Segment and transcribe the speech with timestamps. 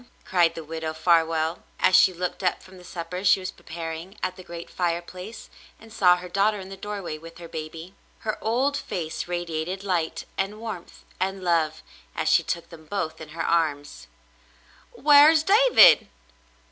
[0.25, 4.35] "cried the Widow Farwell, as she looked up from the supper she was preparing at
[4.35, 5.47] the great fireplace,
[5.79, 7.93] and saw her daughter in the doorway with her baby.
[8.21, 11.83] Her old face radiated light and warmth and love
[12.15, 14.07] as she took them both in her arms.
[14.97, 16.09] "Whar's David